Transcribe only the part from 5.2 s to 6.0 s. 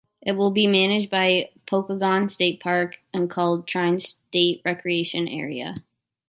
Area.